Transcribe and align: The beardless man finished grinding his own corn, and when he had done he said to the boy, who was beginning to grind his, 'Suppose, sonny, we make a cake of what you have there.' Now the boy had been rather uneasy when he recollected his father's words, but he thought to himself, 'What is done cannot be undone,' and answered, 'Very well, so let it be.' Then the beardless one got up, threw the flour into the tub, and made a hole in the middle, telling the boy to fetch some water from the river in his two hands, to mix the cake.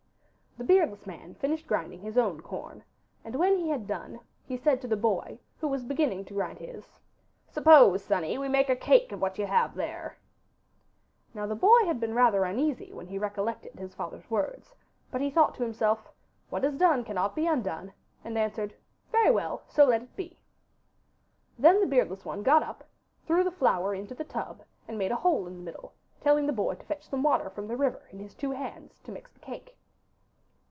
The 0.57 0.65
beardless 0.67 1.07
man 1.07 1.33
finished 1.35 1.65
grinding 1.65 2.01
his 2.01 2.17
own 2.17 2.41
corn, 2.41 2.83
and 3.23 3.35
when 3.37 3.57
he 3.57 3.69
had 3.69 3.87
done 3.87 4.19
he 4.43 4.57
said 4.57 4.81
to 4.81 4.87
the 4.87 4.97
boy, 4.97 5.39
who 5.59 5.67
was 5.67 5.85
beginning 5.85 6.25
to 6.25 6.33
grind 6.33 6.59
his, 6.59 6.99
'Suppose, 7.47 8.03
sonny, 8.03 8.37
we 8.37 8.49
make 8.49 8.69
a 8.69 8.75
cake 8.75 9.13
of 9.13 9.21
what 9.21 9.39
you 9.39 9.45
have 9.47 9.73
there.' 9.75 10.17
Now 11.33 11.47
the 11.47 11.55
boy 11.55 11.85
had 11.85 12.01
been 12.01 12.13
rather 12.13 12.43
uneasy 12.43 12.91
when 12.91 13.07
he 13.07 13.17
recollected 13.17 13.79
his 13.79 13.95
father's 13.95 14.29
words, 14.29 14.75
but 15.09 15.21
he 15.21 15.29
thought 15.31 15.55
to 15.55 15.63
himself, 15.63 16.11
'What 16.49 16.65
is 16.65 16.75
done 16.77 17.05
cannot 17.05 17.33
be 17.33 17.47
undone,' 17.47 17.93
and 18.25 18.37
answered, 18.37 18.75
'Very 19.09 19.31
well, 19.31 19.63
so 19.67 19.85
let 19.85 20.03
it 20.03 20.15
be.' 20.17 20.37
Then 21.57 21.79
the 21.79 21.87
beardless 21.87 22.25
one 22.25 22.43
got 22.43 22.61
up, 22.61 22.83
threw 23.25 23.43
the 23.45 23.51
flour 23.51 23.95
into 23.95 24.13
the 24.13 24.25
tub, 24.25 24.61
and 24.85 24.97
made 24.97 25.13
a 25.13 25.23
hole 25.23 25.47
in 25.47 25.55
the 25.57 25.63
middle, 25.63 25.93
telling 26.19 26.45
the 26.45 26.53
boy 26.53 26.75
to 26.75 26.85
fetch 26.85 27.07
some 27.07 27.23
water 27.23 27.49
from 27.49 27.67
the 27.67 27.77
river 27.77 28.03
in 28.11 28.19
his 28.19 28.35
two 28.35 28.51
hands, 28.51 28.99
to 29.05 29.11
mix 29.13 29.31
the 29.31 29.39
cake. 29.39 29.77